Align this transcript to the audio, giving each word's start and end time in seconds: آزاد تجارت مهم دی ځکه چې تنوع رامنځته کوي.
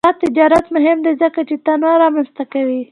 آزاد 0.07 0.17
تجارت 0.25 0.65
مهم 0.75 0.97
دی 1.05 1.13
ځکه 1.21 1.39
چې 1.47 1.55
تنوع 1.65 1.95
رامنځته 2.03 2.43
کوي. 2.53 2.79